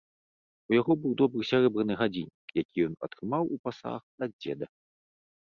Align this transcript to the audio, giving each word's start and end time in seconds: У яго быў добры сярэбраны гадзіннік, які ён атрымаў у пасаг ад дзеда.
У 0.71 0.75
яго 0.79 0.91
быў 1.03 1.11
добры 1.21 1.41
сярэбраны 1.51 1.93
гадзіннік, 2.01 2.55
які 2.63 2.77
ён 2.87 2.93
атрымаў 3.09 3.43
у 3.57 3.61
пасаг 3.69 4.01
ад 4.29 4.35
дзеда. 4.41 4.65